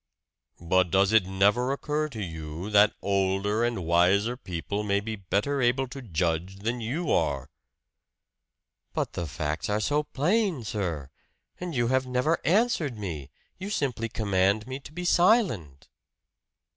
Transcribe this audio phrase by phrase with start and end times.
[0.59, 5.61] "But does it never occur to you that older and wiser people may be better
[5.61, 7.51] able to judge than you are?"
[8.95, 11.11] "But the facts are so plain, sir!
[11.59, 13.29] And you have never answered me!
[13.59, 15.87] You simply command me to be silent!"